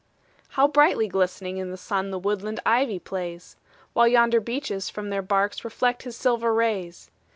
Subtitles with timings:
[0.57, 3.55] How brightly glistening in the sun The woodland ivy plays!
[3.93, 7.11] While yonder beeches from their barks Reflect his silver rays.